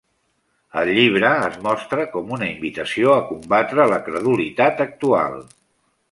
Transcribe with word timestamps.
El 0.83 0.91
llibre 0.99 1.29
es 1.49 1.57
mostra 1.67 2.05
com 2.15 2.31
una 2.37 2.47
invitació 2.53 3.11
a 3.17 3.21
combatre 3.27 3.85
la 3.91 3.99
credulitat 4.09 4.81
actual. 4.87 5.37